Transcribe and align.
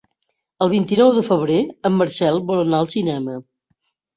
El 0.65 0.71
vint-i-nou 0.71 1.11
de 1.17 1.23
febrer 1.27 1.59
en 1.91 1.99
Marcel 1.99 2.43
vol 2.51 2.65
anar 2.65 2.81
al 2.81 2.91
cinema. 2.99 3.41